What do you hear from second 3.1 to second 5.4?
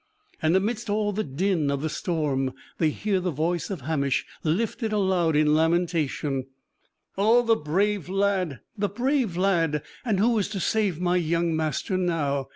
the voice of Hamish lifted aloud